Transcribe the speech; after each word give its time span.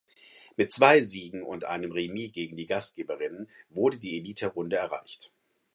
Mit 0.57 0.71
zwei 0.71 1.01
Siegen 1.01 1.43
und 1.43 1.63
einem 1.65 1.91
Remis 1.91 2.31
gegen 2.31 2.57
die 2.57 2.65
Gastgeberinnen 2.65 3.47
wurde 3.69 3.99
die 3.99 4.17
Eliterunde 4.17 4.77
erreicht. 4.77 5.31